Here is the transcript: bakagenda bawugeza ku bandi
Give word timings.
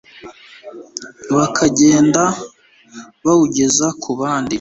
bakagenda 1.35 2.23
bawugeza 3.25 3.87
ku 4.01 4.11
bandi 4.19 4.49